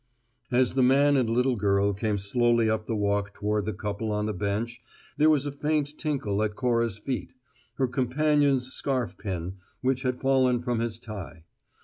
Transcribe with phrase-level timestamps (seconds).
[0.49, 4.25] As the man and little girl came slowly up the walk toward the couple on
[4.25, 4.81] the bench
[5.17, 7.35] there was a faint tinkle at Cora's feet:
[7.75, 11.43] her companion's scarfpin, which had fallen from his tie.